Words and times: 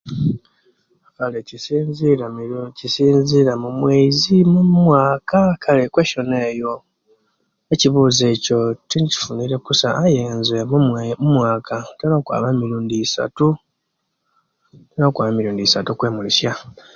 Kale 1.15 1.39
kisinzirira 1.47 2.25
mubyo 2.35 2.61
kisinzirira 2.77 3.53
mu 3.61 3.69
mumwezi 3.73 4.35
mumwaka 4.51 5.39
kale 5.63 5.83
question 5.93 6.27
eyo 6.49 6.73
ekibuzo 7.73 8.23
ekyo 8.33 8.57
tinkifunire 8.89 9.55
okusa 9.57 9.87
aye 10.03 10.23
nze 10.37 10.57
mu 11.21 11.27
mwaka 11.35 11.75
ntera 11.93 12.15
okwaba 12.17 12.47
emirundi 12.53 12.95
isatu 13.05 13.45
intera 14.75 15.05
okwaba 15.07 15.29
emirundi 15.31 15.61
isatu 15.63 15.89
okwemulisia 15.91 16.53